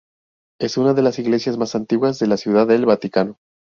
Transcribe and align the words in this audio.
Es 0.59 0.77
una 0.77 0.95
de 0.95 1.03
las 1.03 1.19
iglesias 1.19 1.59
más 1.59 1.75
antiguas 1.75 2.17
de 2.17 2.25
la 2.25 2.37
Ciudad 2.37 2.65
del 2.65 2.87
Vaticano. 2.87 3.37